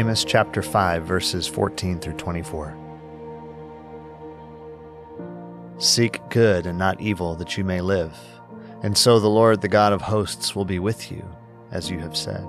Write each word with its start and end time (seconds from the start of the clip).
Amos 0.00 0.24
chapter 0.24 0.62
5, 0.62 1.02
verses 1.02 1.46
14 1.46 1.98
through 1.98 2.14
24. 2.14 2.74
Seek 5.76 6.26
good 6.30 6.64
and 6.64 6.78
not 6.78 6.98
evil, 7.02 7.34
that 7.34 7.58
you 7.58 7.64
may 7.64 7.82
live. 7.82 8.18
And 8.82 8.96
so 8.96 9.20
the 9.20 9.28
Lord, 9.28 9.60
the 9.60 9.68
God 9.68 9.92
of 9.92 10.00
hosts, 10.00 10.56
will 10.56 10.64
be 10.64 10.78
with 10.78 11.12
you, 11.12 11.22
as 11.70 11.90
you 11.90 11.98
have 11.98 12.16
said. 12.16 12.46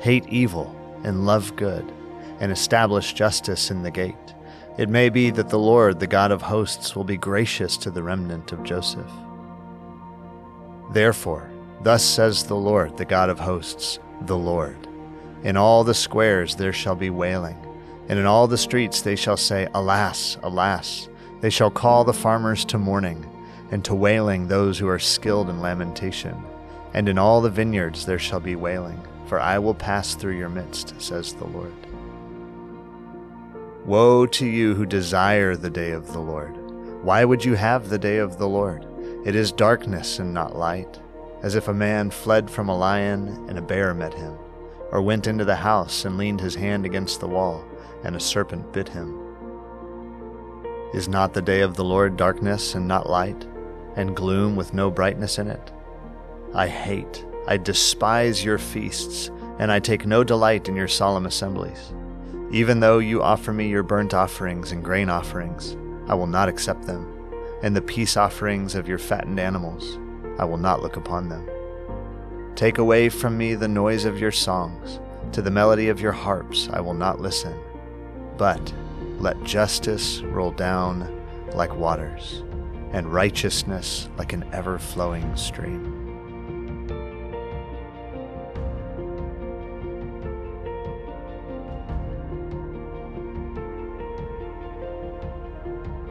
Hate 0.00 0.26
evil 0.26 0.74
and 1.04 1.24
love 1.24 1.54
good, 1.54 1.92
and 2.40 2.50
establish 2.50 3.12
justice 3.12 3.70
in 3.70 3.84
the 3.84 3.92
gate. 3.92 4.34
It 4.76 4.88
may 4.88 5.10
be 5.10 5.30
that 5.30 5.50
the 5.50 5.58
Lord, 5.60 6.00
the 6.00 6.08
God 6.08 6.32
of 6.32 6.42
hosts, 6.42 6.96
will 6.96 7.04
be 7.04 7.16
gracious 7.16 7.76
to 7.76 7.90
the 7.92 8.02
remnant 8.02 8.50
of 8.50 8.64
Joseph. 8.64 9.12
Therefore, 10.90 11.48
thus 11.82 12.04
says 12.04 12.42
the 12.42 12.56
Lord, 12.56 12.96
the 12.96 13.04
God 13.04 13.30
of 13.30 13.38
hosts, 13.38 14.00
the 14.22 14.36
Lord. 14.36 14.88
In 15.44 15.58
all 15.58 15.84
the 15.84 15.92
squares 15.92 16.56
there 16.56 16.72
shall 16.72 16.94
be 16.94 17.10
wailing, 17.10 17.58
and 18.08 18.18
in 18.18 18.24
all 18.24 18.48
the 18.48 18.56
streets 18.56 19.02
they 19.02 19.14
shall 19.14 19.36
say, 19.36 19.68
Alas, 19.74 20.38
alas! 20.42 21.10
They 21.42 21.50
shall 21.50 21.70
call 21.70 22.02
the 22.02 22.14
farmers 22.14 22.64
to 22.66 22.78
mourning, 22.78 23.30
and 23.70 23.84
to 23.84 23.94
wailing 23.94 24.48
those 24.48 24.78
who 24.78 24.88
are 24.88 24.98
skilled 24.98 25.50
in 25.50 25.60
lamentation. 25.60 26.42
And 26.94 27.10
in 27.10 27.18
all 27.18 27.42
the 27.42 27.50
vineyards 27.50 28.06
there 28.06 28.18
shall 28.18 28.40
be 28.40 28.56
wailing, 28.56 28.98
for 29.26 29.38
I 29.38 29.58
will 29.58 29.74
pass 29.74 30.14
through 30.14 30.38
your 30.38 30.48
midst, 30.48 30.98
says 30.98 31.34
the 31.34 31.46
Lord. 31.46 31.74
Woe 33.84 34.24
to 34.24 34.46
you 34.46 34.74
who 34.74 34.86
desire 34.86 35.56
the 35.56 35.68
day 35.68 35.90
of 35.90 36.10
the 36.14 36.20
Lord! 36.20 36.56
Why 37.04 37.22
would 37.22 37.44
you 37.44 37.54
have 37.54 37.90
the 37.90 37.98
day 37.98 38.16
of 38.16 38.38
the 38.38 38.48
Lord? 38.48 38.86
It 39.26 39.34
is 39.34 39.52
darkness 39.52 40.18
and 40.18 40.32
not 40.32 40.56
light, 40.56 40.98
as 41.42 41.54
if 41.54 41.68
a 41.68 41.74
man 41.74 42.10
fled 42.10 42.50
from 42.50 42.70
a 42.70 42.78
lion 42.78 43.28
and 43.46 43.58
a 43.58 43.62
bear 43.62 43.92
met 43.92 44.14
him 44.14 44.38
or 44.94 45.02
went 45.02 45.26
into 45.26 45.44
the 45.44 45.56
house 45.56 46.04
and 46.04 46.16
leaned 46.16 46.40
his 46.40 46.54
hand 46.54 46.86
against 46.86 47.18
the 47.18 47.26
wall, 47.26 47.64
and 48.04 48.14
a 48.14 48.20
serpent 48.20 48.72
bit 48.72 48.88
him. 48.88 49.20
Is 50.94 51.08
not 51.08 51.34
the 51.34 51.42
day 51.42 51.62
of 51.62 51.74
the 51.74 51.84
Lord 51.84 52.16
darkness 52.16 52.76
and 52.76 52.86
not 52.86 53.10
light, 53.10 53.44
and 53.96 54.14
gloom 54.14 54.54
with 54.54 54.72
no 54.72 54.92
brightness 54.92 55.38
in 55.38 55.48
it? 55.48 55.72
I 56.54 56.68
hate, 56.68 57.26
I 57.48 57.56
despise 57.56 58.44
your 58.44 58.58
feasts, 58.58 59.32
and 59.58 59.72
I 59.72 59.80
take 59.80 60.06
no 60.06 60.22
delight 60.22 60.68
in 60.68 60.76
your 60.76 60.86
solemn 60.86 61.26
assemblies. 61.26 61.92
Even 62.52 62.78
though 62.78 63.00
you 63.00 63.20
offer 63.20 63.52
me 63.52 63.68
your 63.68 63.82
burnt 63.82 64.14
offerings 64.14 64.70
and 64.70 64.84
grain 64.84 65.10
offerings, 65.10 65.76
I 66.06 66.14
will 66.14 66.28
not 66.28 66.48
accept 66.48 66.86
them, 66.86 67.12
and 67.64 67.74
the 67.74 67.82
peace 67.82 68.16
offerings 68.16 68.76
of 68.76 68.86
your 68.86 68.98
fattened 68.98 69.40
animals, 69.40 69.98
I 70.38 70.44
will 70.44 70.58
not 70.58 70.82
look 70.82 70.96
upon 70.96 71.28
them. 71.28 71.48
Take 72.56 72.78
away 72.78 73.08
from 73.08 73.36
me 73.36 73.56
the 73.56 73.66
noise 73.66 74.04
of 74.04 74.20
your 74.20 74.30
songs. 74.30 75.00
To 75.32 75.42
the 75.42 75.50
melody 75.50 75.88
of 75.88 76.00
your 76.00 76.12
harps 76.12 76.68
I 76.72 76.80
will 76.80 76.94
not 76.94 77.20
listen. 77.20 77.58
But 78.36 78.72
let 79.18 79.42
justice 79.42 80.20
roll 80.20 80.52
down 80.52 81.20
like 81.52 81.74
waters, 81.74 82.44
and 82.92 83.12
righteousness 83.12 84.08
like 84.16 84.32
an 84.32 84.44
ever 84.52 84.78
flowing 84.78 85.36
stream. 85.36 85.90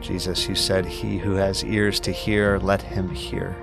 Jesus, 0.02 0.46
you 0.46 0.54
said, 0.54 0.84
He 0.84 1.16
who 1.16 1.32
has 1.32 1.64
ears 1.64 1.98
to 2.00 2.12
hear, 2.12 2.58
let 2.58 2.82
him 2.82 3.08
hear. 3.08 3.56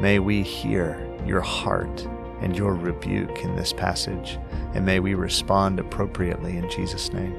May 0.00 0.18
we 0.18 0.42
hear 0.42 1.13
your 1.26 1.40
heart 1.40 2.06
and 2.40 2.56
your 2.56 2.74
rebuke 2.74 3.38
in 3.38 3.56
this 3.56 3.72
passage, 3.72 4.38
and 4.74 4.84
may 4.84 5.00
we 5.00 5.14
respond 5.14 5.80
appropriately 5.80 6.56
in 6.56 6.68
Jesus' 6.68 7.12
name. 7.12 7.34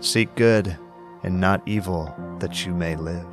Seek 0.00 0.34
good 0.36 0.76
and 1.22 1.40
not 1.40 1.60
evil, 1.66 2.14
that 2.38 2.64
you 2.64 2.72
may 2.72 2.96
live. 2.96 3.26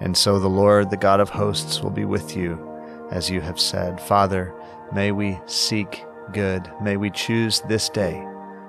And 0.00 0.16
so 0.16 0.38
the 0.38 0.48
Lord, 0.48 0.90
the 0.90 0.96
God 0.96 1.20
of 1.20 1.28
hosts, 1.28 1.80
will 1.80 1.90
be 1.90 2.04
with 2.04 2.36
you, 2.36 2.58
as 3.10 3.28
you 3.28 3.40
have 3.40 3.60
said. 3.60 4.00
Father, 4.00 4.54
may 4.94 5.12
we 5.12 5.38
seek 5.46 6.04
good. 6.32 6.70
May 6.80 6.96
we 6.96 7.10
choose 7.10 7.60
this 7.62 7.88
day 7.88 8.24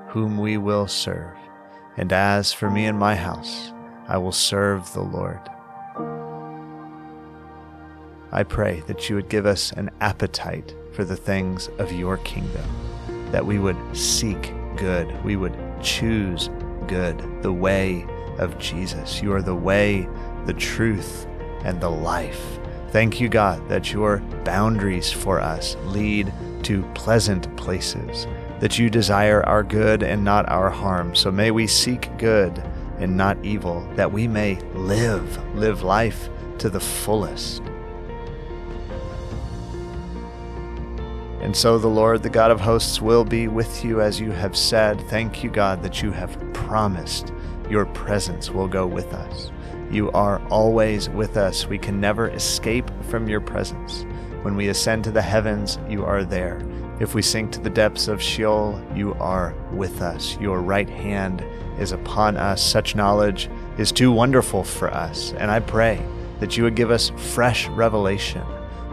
whom 0.10 0.38
we 0.38 0.58
will 0.58 0.88
serve. 0.88 1.38
And 1.98 2.12
as 2.12 2.52
for 2.52 2.70
me 2.70 2.86
and 2.86 2.98
my 2.98 3.16
house, 3.16 3.72
I 4.08 4.18
will 4.18 4.32
serve 4.32 4.92
the 4.94 5.02
Lord. 5.02 5.40
I 8.36 8.42
pray 8.42 8.82
that 8.88 9.08
you 9.08 9.16
would 9.16 9.30
give 9.30 9.46
us 9.46 9.72
an 9.74 9.92
appetite 10.02 10.74
for 10.92 11.06
the 11.06 11.16
things 11.16 11.70
of 11.78 11.92
your 11.92 12.18
kingdom, 12.18 12.66
that 13.32 13.46
we 13.46 13.60
would 13.60 13.78
seek 13.96 14.52
good, 14.76 15.24
we 15.24 15.36
would 15.36 15.56
choose 15.84 16.50
good, 16.88 17.44
the 17.44 17.54
way 17.54 18.08
of 18.40 18.58
Jesus. 18.58 19.22
You 19.22 19.34
are 19.34 19.44
the 19.44 19.54
way, 19.54 20.10
the 20.48 20.54
truth, 20.54 21.28
and 21.64 21.80
the 21.80 21.92
life. 21.92 22.58
Thank 22.90 23.22
you, 23.22 23.30
God, 23.30 23.70
that 23.70 23.94
your 23.94 24.18
boundaries 24.44 25.12
for 25.12 25.40
us 25.40 25.78
lead 25.86 26.34
to 26.64 26.82
pleasant 26.96 27.56
places, 27.56 28.26
that 28.60 28.80
you 28.80 28.90
desire 28.90 29.44
our 29.44 29.62
good 29.62 30.02
and 30.02 30.24
not 30.24 30.50
our 30.50 30.72
harm. 30.72 31.14
So 31.14 31.32
may 31.32 31.52
we 31.52 31.68
seek 31.68 32.10
good 32.18 32.58
and 32.98 33.16
not 33.16 33.38
evil, 33.46 33.88
that 33.94 34.12
we 34.12 34.28
may 34.28 34.56
live, 34.74 35.56
live 35.56 35.84
life 35.84 36.30
to 36.58 36.72
the 36.72 36.80
fullest. 36.80 37.62
And 41.44 41.54
so 41.54 41.78
the 41.78 41.90
Lord, 41.90 42.24
the 42.24 42.30
God 42.30 42.52
of 42.52 42.62
hosts, 42.62 43.02
will 43.02 43.26
be 43.26 43.50
with 43.50 43.84
you 43.84 44.00
as 44.00 44.18
you 44.18 44.32
have 44.32 44.56
said. 44.56 45.02
Thank 45.10 45.44
you, 45.44 45.50
God, 45.50 45.84
that 45.84 46.02
you 46.02 46.10
have 46.14 46.40
promised 46.54 47.34
your 47.70 47.86
presence 47.88 48.50
will 48.50 48.70
go 48.70 48.88
with 48.88 49.14
us. 49.14 49.52
You 49.92 50.10
are 50.12 50.42
always 50.48 51.10
with 51.10 51.36
us. 51.36 51.68
We 51.68 51.78
can 51.78 52.00
never 52.00 52.30
escape 52.30 52.90
from 53.10 53.28
your 53.28 53.42
presence. 53.42 54.06
When 54.44 54.56
we 54.56 54.70
ascend 54.70 55.04
to 55.04 55.12
the 55.12 55.22
heavens, 55.22 55.80
you 55.90 56.06
are 56.06 56.24
there. 56.24 56.62
If 57.02 57.14
we 57.14 57.22
sink 57.22 57.52
to 57.52 57.60
the 57.60 57.70
depths 57.70 58.08
of 58.08 58.22
Sheol, 58.22 58.82
you 58.96 59.14
are 59.16 59.54
with 59.74 60.02
us. 60.02 60.38
Your 60.40 60.62
right 60.62 60.90
hand 60.90 61.44
is 61.78 61.92
upon 61.92 62.38
us. 62.38 62.64
Such 62.64 62.96
knowledge 62.96 63.50
is 63.78 63.92
too 63.92 64.14
wonderful 64.14 64.64
for 64.64 64.90
us. 64.94 65.34
And 65.34 65.52
I 65.52 65.60
pray 65.60 66.02
that 66.40 66.56
you 66.56 66.64
would 66.64 66.76
give 66.76 66.90
us 66.90 67.12
fresh 67.18 67.68
revelation, 67.68 68.44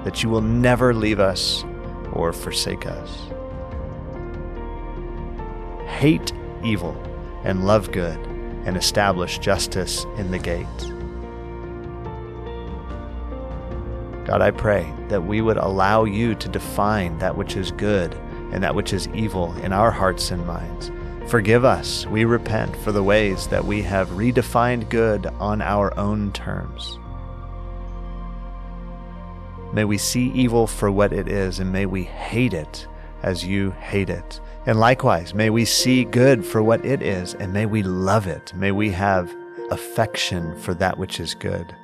that 0.03 0.25
you 0.25 0.31
will 0.31 0.43
never 0.43 0.93
leave 0.93 1.21
us 1.21 1.65
or 2.13 2.33
forsake 2.33 2.87
us. 2.87 3.29
Hate 5.87 6.33
evil 6.65 6.97
and 7.45 7.67
love 7.67 7.91
good, 7.93 8.19
and 8.67 8.77
establish 8.77 9.39
justice 9.39 10.05
in 10.17 10.31
the 10.31 10.39
gate. 10.39 10.67
God, 14.27 14.43
I 14.43 14.51
pray 14.51 14.93
that 15.09 15.25
we 15.25 15.41
would 15.41 15.57
allow 15.57 16.05
you 16.05 16.35
to 16.35 16.49
define 16.49 17.19
that 17.19 17.37
which 17.37 17.57
is 17.57 17.73
good 17.73 18.15
and 18.53 18.63
that 18.63 18.75
which 18.75 18.93
is 18.93 19.09
evil 19.09 19.55
in 19.59 19.73
our 19.73 19.91
hearts 19.91 20.31
and 20.31 20.47
minds. 20.47 20.91
Forgive 21.31 21.65
us, 21.65 22.07
we 22.07 22.25
repent 22.25 22.77
for 22.77 22.93
the 22.93 23.03
ways 23.03 23.47
that 23.49 23.65
we 23.65 23.83
have 23.83 24.09
redefined 24.11 24.89
good 24.89 25.27
on 25.39 25.63
our 25.63 25.97
own 25.99 26.33
terms. 26.33 26.99
May 29.73 29.85
we 29.85 29.99
see 29.99 30.31
evil 30.33 30.67
for 30.67 30.91
what 30.91 31.13
it 31.13 31.29
is, 31.29 31.61
and 31.61 31.73
may 31.73 31.87
we 31.87 32.05
hate 32.05 32.55
it 32.55 32.87
as 33.23 33.45
you 33.45 33.71
hate 33.73 34.11
it. 34.11 34.41
And 34.67 34.79
likewise, 34.79 35.33
may 35.33 35.49
we 35.51 35.65
see 35.65 36.05
good 36.05 36.45
for 36.45 36.63
what 36.63 36.85
it 36.85 37.03
is, 37.03 37.35
and 37.35 37.53
may 37.53 37.67
we 37.67 37.83
love 37.83 38.27
it. 38.27 38.53
May 38.55 38.73
we 38.73 38.91
have 38.91 39.35
affection 39.71 40.59
for 40.61 40.75
that 40.75 40.99
which 40.99 41.21
is 41.21 41.35
good. 41.35 41.75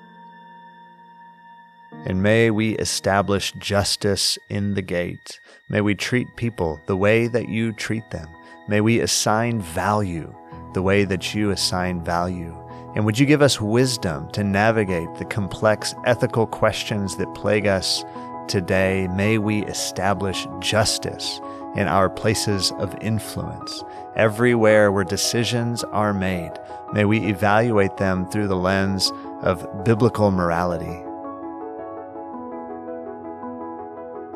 And 2.04 2.22
may 2.22 2.50
we 2.50 2.76
establish 2.76 3.52
justice 3.52 4.38
in 4.48 4.74
the 4.74 4.82
gate. 4.82 5.40
May 5.68 5.80
we 5.80 5.94
treat 5.94 6.36
people 6.36 6.80
the 6.86 6.96
way 6.96 7.28
that 7.28 7.48
you 7.48 7.72
treat 7.72 8.10
them. 8.10 8.28
May 8.68 8.80
we 8.80 9.00
assign 9.00 9.60
value 9.60 10.34
the 10.74 10.82
way 10.82 11.04
that 11.04 11.34
you 11.34 11.50
assign 11.50 12.04
value. 12.04 12.65
And 12.96 13.04
would 13.04 13.18
you 13.18 13.26
give 13.26 13.42
us 13.42 13.60
wisdom 13.60 14.30
to 14.30 14.42
navigate 14.42 15.14
the 15.16 15.26
complex 15.26 15.94
ethical 16.06 16.46
questions 16.46 17.16
that 17.16 17.34
plague 17.34 17.66
us 17.66 18.02
today? 18.48 19.06
May 19.08 19.36
we 19.36 19.66
establish 19.66 20.46
justice 20.60 21.38
in 21.76 21.88
our 21.88 22.08
places 22.08 22.72
of 22.78 22.96
influence. 23.02 23.84
Everywhere 24.16 24.90
where 24.90 25.04
decisions 25.04 25.84
are 25.84 26.14
made, 26.14 26.52
may 26.94 27.04
we 27.04 27.18
evaluate 27.26 27.98
them 27.98 28.26
through 28.30 28.48
the 28.48 28.56
lens 28.56 29.12
of 29.42 29.84
biblical 29.84 30.30
morality. 30.30 31.02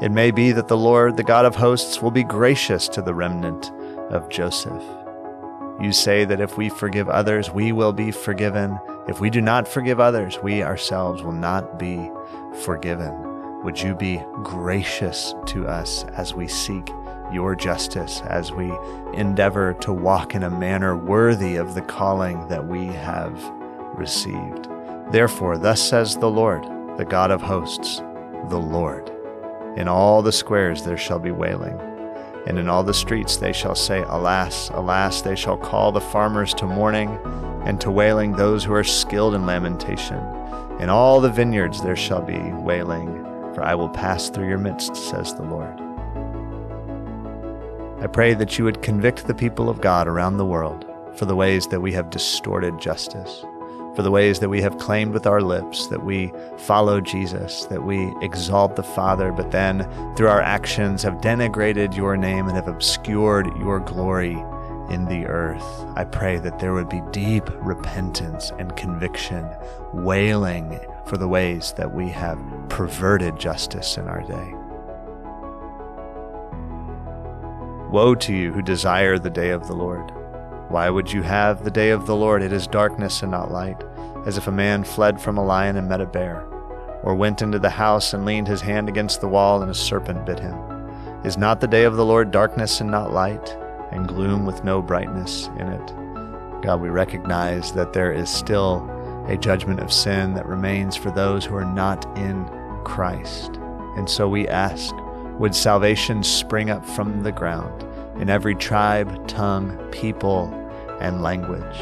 It 0.04 0.12
may 0.12 0.30
be 0.30 0.52
that 0.52 0.68
the 0.68 0.76
Lord, 0.76 1.16
the 1.16 1.24
God 1.24 1.46
of 1.46 1.56
hosts, 1.56 2.02
will 2.02 2.10
be 2.10 2.24
gracious 2.24 2.88
to 2.88 3.00
the 3.00 3.14
remnant 3.14 3.72
of 4.10 4.28
Joseph. 4.28 4.84
You 5.80 5.92
say 5.92 6.26
that 6.26 6.40
if 6.40 6.58
we 6.58 6.68
forgive 6.68 7.08
others, 7.08 7.50
we 7.50 7.72
will 7.72 7.92
be 7.92 8.10
forgiven. 8.10 8.78
If 9.08 9.20
we 9.20 9.30
do 9.30 9.40
not 9.40 9.66
forgive 9.66 9.98
others, 9.98 10.38
we 10.42 10.62
ourselves 10.62 11.22
will 11.22 11.32
not 11.32 11.78
be 11.78 12.10
forgiven. 12.62 13.14
would 13.62 13.80
you 13.80 13.94
be 13.94 14.22
gracious 14.42 15.34
to 15.46 15.66
us 15.66 16.04
as 16.16 16.34
we 16.34 16.48
seek 16.48 16.88
your 17.32 17.54
justice, 17.54 18.22
as 18.22 18.52
we 18.52 18.72
endeavor 19.12 19.74
to 19.74 19.92
walk 19.92 20.34
in 20.34 20.42
a 20.42 20.50
manner 20.50 20.96
worthy 20.96 21.56
of 21.56 21.74
the 21.74 21.82
calling 21.82 22.46
that 22.48 22.66
we 22.66 22.86
have 22.86 23.38
received. 23.94 24.68
Therefore, 25.12 25.58
thus 25.58 25.80
says 25.80 26.16
the 26.16 26.30
Lord, 26.30 26.64
the 26.96 27.04
God 27.04 27.30
of 27.30 27.42
hosts, 27.42 27.98
the 28.48 28.58
Lord. 28.58 29.10
In 29.76 29.88
all 29.88 30.22
the 30.22 30.32
squares 30.32 30.82
there 30.82 30.96
shall 30.96 31.18
be 31.18 31.30
wailing, 31.30 31.78
and 32.46 32.58
in 32.58 32.68
all 32.68 32.82
the 32.82 32.94
streets 32.94 33.36
they 33.36 33.52
shall 33.52 33.74
say, 33.74 34.02
Alas, 34.08 34.70
alas, 34.70 35.22
they 35.22 35.36
shall 35.36 35.56
call 35.56 35.92
the 35.92 36.00
farmers 36.00 36.54
to 36.54 36.66
mourning, 36.66 37.18
and 37.64 37.80
to 37.80 37.90
wailing 37.90 38.32
those 38.32 38.64
who 38.64 38.72
are 38.72 38.84
skilled 38.84 39.34
in 39.34 39.46
lamentation. 39.46 40.18
In 40.80 40.88
all 40.88 41.20
the 41.20 41.30
vineyards 41.30 41.82
there 41.82 41.96
shall 41.96 42.22
be 42.22 42.38
wailing, 42.38 43.22
for 43.54 43.62
I 43.62 43.74
will 43.74 43.90
pass 43.90 44.30
through 44.30 44.48
your 44.48 44.58
midst, 44.58 44.96
says 44.96 45.34
the 45.34 45.42
Lord. 45.42 45.78
I 48.02 48.06
pray 48.06 48.32
that 48.32 48.58
you 48.58 48.64
would 48.64 48.80
convict 48.80 49.26
the 49.26 49.34
people 49.34 49.68
of 49.68 49.82
God 49.82 50.08
around 50.08 50.38
the 50.38 50.46
world 50.46 50.86
for 51.16 51.26
the 51.26 51.36
ways 51.36 51.66
that 51.66 51.82
we 51.82 51.92
have 51.92 52.08
distorted 52.08 52.78
justice, 52.78 53.44
for 53.94 54.02
the 54.02 54.10
ways 54.10 54.38
that 54.40 54.48
we 54.48 54.62
have 54.62 54.78
claimed 54.78 55.12
with 55.12 55.26
our 55.26 55.40
lips 55.40 55.88
that 55.88 56.04
we 56.04 56.32
follow 56.58 57.00
Jesus, 57.00 57.64
that 57.66 57.84
we 57.84 58.14
exalt 58.22 58.76
the 58.76 58.82
Father, 58.82 59.32
but 59.32 59.50
then 59.50 59.88
through 60.16 60.28
our 60.28 60.40
actions 60.40 61.02
have 61.02 61.14
denigrated 61.14 61.96
your 61.96 62.16
name 62.16 62.46
and 62.46 62.56
have 62.56 62.68
obscured 62.68 63.46
your 63.58 63.80
glory 63.80 64.38
in 64.90 65.04
the 65.06 65.26
earth. 65.26 65.86
I 65.96 66.04
pray 66.04 66.38
that 66.38 66.58
there 66.58 66.72
would 66.72 66.88
be 66.88 67.02
deep 67.12 67.44
repentance 67.64 68.52
and 68.58 68.76
conviction, 68.76 69.48
wailing 69.92 70.78
for 71.06 71.16
the 71.16 71.28
ways 71.28 71.72
that 71.76 71.94
we 71.94 72.08
have 72.08 72.38
perverted 72.68 73.38
justice 73.38 73.96
in 73.96 74.06
our 74.08 74.22
day. 74.22 74.54
Woe 77.90 78.14
to 78.14 78.32
you 78.32 78.52
who 78.52 78.62
desire 78.62 79.18
the 79.18 79.30
day 79.30 79.50
of 79.50 79.66
the 79.66 79.74
Lord. 79.74 80.12
Why 80.70 80.88
would 80.88 81.12
you 81.12 81.22
have 81.22 81.64
the 81.64 81.70
day 81.70 81.90
of 81.90 82.06
the 82.06 82.14
Lord? 82.14 82.42
It 82.42 82.52
is 82.52 82.68
darkness 82.68 83.22
and 83.22 83.32
not 83.32 83.50
light, 83.50 83.82
as 84.24 84.38
if 84.38 84.46
a 84.46 84.52
man 84.52 84.84
fled 84.84 85.20
from 85.20 85.36
a 85.36 85.44
lion 85.44 85.76
and 85.76 85.88
met 85.88 86.00
a 86.00 86.06
bear, 86.06 86.46
or 87.02 87.16
went 87.16 87.42
into 87.42 87.58
the 87.58 87.70
house 87.70 88.14
and 88.14 88.24
leaned 88.24 88.46
his 88.46 88.60
hand 88.60 88.88
against 88.88 89.20
the 89.20 89.26
wall 89.26 89.62
and 89.62 89.70
a 89.72 89.74
serpent 89.74 90.24
bit 90.24 90.38
him. 90.38 90.54
Is 91.24 91.36
not 91.36 91.60
the 91.60 91.66
day 91.66 91.82
of 91.82 91.96
the 91.96 92.04
Lord 92.04 92.30
darkness 92.30 92.80
and 92.80 92.88
not 92.88 93.12
light, 93.12 93.56
and 93.90 94.06
gloom 94.06 94.46
with 94.46 94.62
no 94.62 94.80
brightness 94.80 95.48
in 95.58 95.66
it? 95.66 96.62
God, 96.62 96.80
we 96.80 96.88
recognize 96.88 97.72
that 97.72 97.92
there 97.92 98.12
is 98.12 98.30
still 98.30 98.88
a 99.26 99.36
judgment 99.36 99.80
of 99.80 99.92
sin 99.92 100.34
that 100.34 100.46
remains 100.46 100.94
for 100.94 101.10
those 101.10 101.44
who 101.44 101.56
are 101.56 101.64
not 101.64 102.06
in 102.16 102.48
Christ. 102.84 103.56
And 103.96 104.08
so 104.08 104.28
we 104.28 104.46
ask, 104.46 104.94
would 105.40 105.56
salvation 105.56 106.22
spring 106.22 106.70
up 106.70 106.86
from 106.86 107.24
the 107.24 107.32
ground 107.32 107.84
in 108.20 108.30
every 108.30 108.54
tribe, 108.54 109.26
tongue, 109.26 109.76
people, 109.90 110.56
and 111.00 111.22
language? 111.22 111.80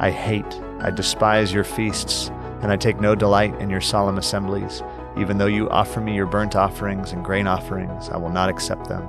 I 0.00 0.10
hate, 0.10 0.60
I 0.80 0.90
despise 0.90 1.52
your 1.52 1.64
feasts, 1.64 2.30
and 2.62 2.72
I 2.72 2.76
take 2.76 3.00
no 3.00 3.14
delight 3.14 3.54
in 3.60 3.68
your 3.68 3.80
solemn 3.80 4.18
assemblies. 4.18 4.82
Even 5.18 5.38
though 5.38 5.46
you 5.46 5.68
offer 5.70 6.00
me 6.00 6.14
your 6.14 6.26
burnt 6.26 6.56
offerings 6.56 7.12
and 7.12 7.24
grain 7.24 7.46
offerings, 7.46 8.08
I 8.08 8.16
will 8.16 8.30
not 8.30 8.48
accept 8.48 8.88
them. 8.88 9.08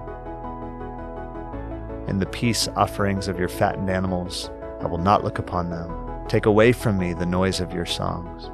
In 2.07 2.19
the 2.19 2.25
peace 2.25 2.67
offerings 2.75 3.27
of 3.27 3.39
your 3.39 3.47
fattened 3.47 3.89
animals, 3.89 4.49
I 4.81 4.87
will 4.87 4.97
not 4.97 5.23
look 5.23 5.39
upon 5.39 5.69
them. 5.69 5.93
Take 6.27 6.45
away 6.45 6.71
from 6.71 6.97
me 6.97 7.13
the 7.13 7.25
noise 7.25 7.59
of 7.59 7.73
your 7.73 7.85
songs. 7.85 8.49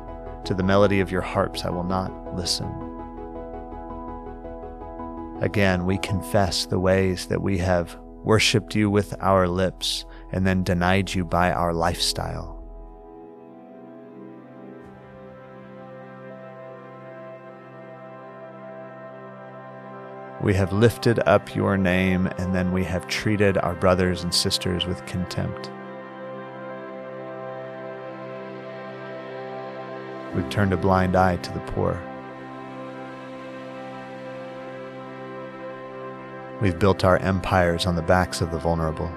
To 0.45 0.53
the 0.53 0.63
melody 0.63 0.99
of 0.99 1.11
your 1.11 1.21
harps 1.21 1.65
I 1.65 1.69
will 1.69 1.83
not 1.83 2.35
listen. 2.35 2.67
Again, 5.41 5.85
we 5.85 5.97
confess 5.97 6.65
the 6.65 6.79
ways 6.79 7.27
that 7.27 7.41
we 7.41 7.57
have 7.59 7.97
worshiped 8.27 8.75
you 8.75 8.89
with 8.89 9.15
our 9.21 9.47
lips 9.47 10.03
and 10.33 10.45
then 10.45 10.61
denied 10.61 11.13
you 11.13 11.23
by 11.23 11.49
our 11.49 11.73
lifestyle. 11.73 12.61
We 20.43 20.53
have 20.55 20.73
lifted 20.73 21.19
up 21.25 21.55
your 21.55 21.77
name 21.77 22.27
and 22.37 22.53
then 22.53 22.73
we 22.73 22.83
have 22.83 23.07
treated 23.07 23.57
our 23.59 23.75
brothers 23.75 24.23
and 24.23 24.33
sisters 24.33 24.85
with 24.85 25.05
contempt. 25.05 25.71
We've 30.35 30.49
turned 30.49 30.73
a 30.73 30.77
blind 30.77 31.15
eye 31.15 31.37
to 31.37 31.53
the 31.53 31.61
poor. 31.61 31.97
We've 36.59 36.79
built 36.79 37.03
our 37.03 37.17
empires 37.17 37.85
on 37.85 37.95
the 37.95 38.01
backs 38.01 38.41
of 38.41 38.49
the 38.49 38.57
vulnerable. 38.57 39.11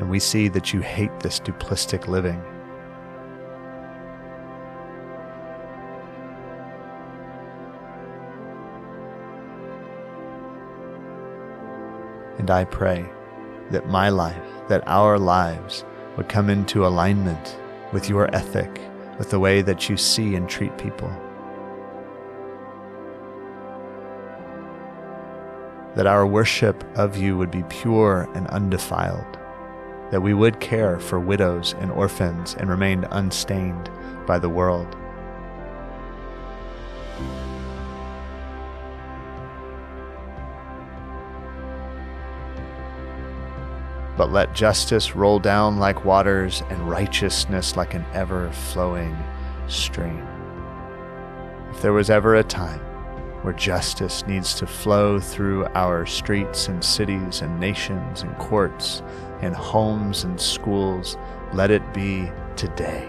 And 0.00 0.08
we 0.08 0.18
see 0.18 0.48
that 0.48 0.72
you 0.72 0.80
hate 0.80 1.20
this 1.20 1.38
duplistic 1.38 2.08
living. 2.08 2.42
And 12.38 12.50
I 12.50 12.64
pray 12.64 13.04
that 13.70 13.88
my 13.88 14.08
life, 14.08 14.36
that 14.68 14.82
our 14.86 15.18
lives 15.18 15.84
would 16.16 16.28
come 16.30 16.48
into 16.48 16.86
alignment 16.86 17.58
with 17.92 18.08
your 18.08 18.34
ethic, 18.34 18.80
with 19.18 19.28
the 19.30 19.38
way 19.38 19.60
that 19.60 19.90
you 19.90 19.96
see 19.98 20.34
and 20.34 20.48
treat 20.48 20.76
people. 20.78 21.10
That 25.94 26.06
our 26.06 26.26
worship 26.26 26.84
of 26.96 27.16
you 27.16 27.38
would 27.38 27.50
be 27.50 27.62
pure 27.64 28.28
and 28.34 28.46
undefiled, 28.48 29.38
that 30.10 30.20
we 30.20 30.34
would 30.34 30.60
care 30.60 30.98
for 30.98 31.20
widows 31.20 31.74
and 31.78 31.90
orphans 31.92 32.54
and 32.54 32.68
remain 32.68 33.04
unstained 33.10 33.90
by 34.26 34.38
the 34.38 34.48
world. 34.48 34.96
But 44.16 44.30
let 44.30 44.54
justice 44.54 45.16
roll 45.16 45.40
down 45.40 45.78
like 45.78 46.04
waters 46.04 46.62
and 46.70 46.88
righteousness 46.88 47.76
like 47.76 47.94
an 47.94 48.04
ever 48.12 48.50
flowing 48.52 49.16
stream. 49.66 50.24
If 51.70 51.82
there 51.82 51.92
was 51.92 52.10
ever 52.10 52.36
a 52.36 52.44
time 52.44 52.93
where 53.44 53.52
justice 53.52 54.26
needs 54.26 54.54
to 54.54 54.66
flow 54.66 55.20
through 55.20 55.66
our 55.74 56.06
streets 56.06 56.68
and 56.68 56.82
cities 56.82 57.42
and 57.42 57.60
nations 57.60 58.22
and 58.22 58.34
courts 58.38 59.02
and 59.42 59.54
homes 59.54 60.24
and 60.24 60.40
schools. 60.40 61.18
Let 61.52 61.70
it 61.70 61.92
be 61.92 62.32
today. 62.56 63.06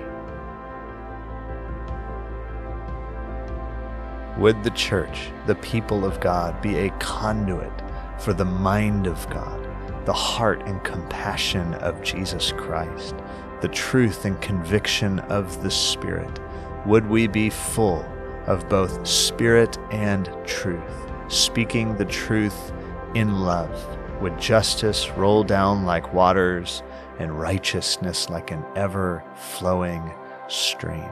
Would 4.38 4.62
the 4.66 4.72
church, 4.72 5.32
the 5.46 5.56
people 5.56 6.04
of 6.04 6.20
God, 6.20 6.62
be 6.62 6.80
a 6.80 6.90
conduit 7.00 7.72
for 8.20 8.34
the 8.34 8.44
mind 8.44 9.08
of 9.08 9.30
God, 9.30 9.66
the 10.06 10.12
heart 10.12 10.62
and 10.68 10.84
compassion 10.84 11.76
of 11.76 12.04
Jesus 12.04 12.52
Christ, 12.52 13.16
the 13.62 13.70
truth 13.70 14.26
and 14.26 14.42
conviction 14.42 15.20
of 15.20 15.64
the 15.64 15.72
Spirit? 15.72 16.42
Would 16.86 17.08
we 17.08 17.28
be 17.28 17.50
full 17.50 18.06
of 18.48 18.68
both 18.70 19.06
spirit 19.08 19.78
and 19.92 20.30
truth, 20.46 21.12
speaking 21.28 21.96
the 21.96 22.06
truth 22.06 22.72
in 23.16 23.40
love. 23.42 23.74
Would 24.22 24.40
justice 24.40 25.10
roll 25.12 25.44
down 25.44 25.86
like 25.86 26.14
waters 26.14 26.84
and 27.20 27.40
righteousness 27.40 28.30
like 28.30 28.52
an 28.52 28.64
ever 28.76 29.24
flowing 29.36 30.14
stream? 30.48 31.10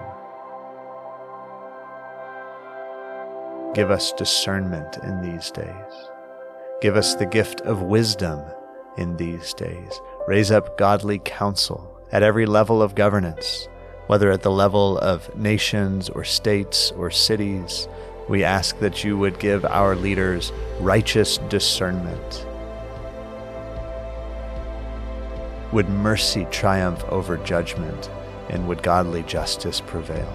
Give 3.73 3.89
us 3.89 4.13
discernment 4.13 4.97
in 5.03 5.21
these 5.21 5.49
days. 5.51 6.09
Give 6.81 6.95
us 6.95 7.15
the 7.15 7.25
gift 7.25 7.61
of 7.61 7.81
wisdom 7.81 8.41
in 8.97 9.17
these 9.17 9.53
days. 9.53 9.99
Raise 10.27 10.51
up 10.51 10.77
godly 10.77 11.19
counsel 11.19 11.99
at 12.11 12.23
every 12.23 12.45
level 12.45 12.81
of 12.81 12.93
governance 12.93 13.67
whether 14.07 14.31
at 14.31 14.41
the 14.41 14.51
level 14.51 14.98
of 15.00 15.36
nations 15.36 16.10
or 16.10 16.24
states 16.24 16.91
or 16.91 17.10
cities. 17.10 17.88
We 18.27 18.43
ask 18.43 18.79
that 18.79 19.03
you 19.03 19.17
would 19.17 19.39
give 19.39 19.65
our 19.65 19.95
leaders 19.95 20.51
righteous 20.79 21.38
discernment. 21.50 22.45
Would 25.72 25.89
mercy 25.89 26.45
triumph 26.51 27.03
over 27.05 27.38
judgment, 27.38 28.10
and 28.50 28.67
would 28.67 28.83
godly 28.83 29.24
justice 29.24 29.81
prevail? 29.81 30.31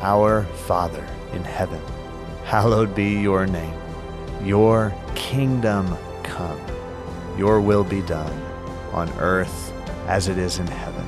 Our 0.00 0.44
Father 0.66 1.06
in 1.32 1.44
heaven, 1.44 1.80
hallowed 2.44 2.94
be 2.94 3.20
your 3.20 3.46
name. 3.46 3.78
Your 4.42 4.94
kingdom 5.14 5.96
come, 6.22 6.60
your 7.36 7.60
will 7.60 7.84
be 7.84 8.02
done 8.02 8.40
on 8.92 9.10
earth 9.18 9.73
as 10.06 10.28
it 10.28 10.38
is 10.38 10.58
in 10.58 10.66
heaven. 10.66 11.04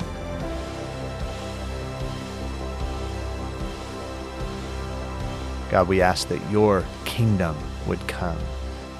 God, 5.69 5.87
we 5.87 6.01
ask 6.01 6.27
that 6.29 6.49
your 6.49 6.85
kingdom 7.05 7.55
would 7.87 8.05
come. 8.07 8.37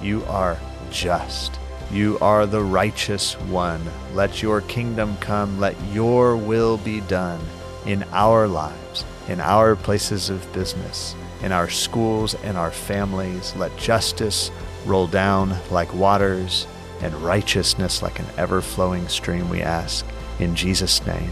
You 0.02 0.24
are 0.26 0.60
just. 0.90 1.60
You 1.92 2.18
are 2.20 2.46
the 2.46 2.64
righteous 2.64 3.40
one. 3.42 3.82
Let 4.14 4.42
your 4.42 4.62
kingdom 4.62 5.16
come. 5.18 5.60
Let 5.60 5.82
your 5.94 6.36
will 6.36 6.78
be 6.78 7.00
done 7.02 7.40
in 7.86 8.04
our 8.12 8.48
lives, 8.48 9.06
in 9.30 9.40
our 9.40 9.78
places 9.78 10.30
of 10.30 10.52
business, 10.52 11.16
in 11.42 11.54
our 11.54 11.70
schools 11.70 12.36
and 12.44 12.58
our 12.58 12.72
families. 12.72 13.56
Let 13.56 13.78
justice 13.78 14.52
roll 14.86 15.08
down 15.08 15.56
like 15.72 15.94
waters 15.94 16.68
and 17.02 17.14
righteousness 17.16 18.02
like 18.02 18.20
an 18.20 18.28
ever 18.38 18.62
flowing 18.62 19.08
stream, 19.08 19.50
we 19.50 19.62
ask. 19.62 20.06
In 20.40 20.56
Jesus' 20.56 21.06
name, 21.06 21.32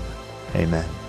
amen. 0.55 1.04